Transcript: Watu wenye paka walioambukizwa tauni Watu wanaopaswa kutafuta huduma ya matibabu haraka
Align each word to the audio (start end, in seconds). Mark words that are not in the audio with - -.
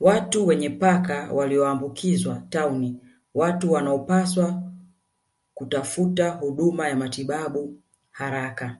Watu 0.00 0.46
wenye 0.46 0.70
paka 0.70 1.32
walioambukizwa 1.32 2.42
tauni 2.50 3.00
Watu 3.34 3.72
wanaopaswa 3.72 4.62
kutafuta 5.54 6.28
huduma 6.30 6.88
ya 6.88 6.96
matibabu 6.96 7.80
haraka 8.10 8.76